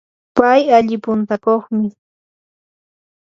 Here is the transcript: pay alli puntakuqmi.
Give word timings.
pay 0.37 0.61
alli 0.77 0.97
puntakuqmi. 1.03 1.87